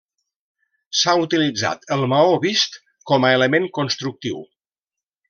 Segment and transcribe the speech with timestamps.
[1.01, 2.79] S'ha utilitzat el maó vist
[3.13, 4.41] com a element constructiu.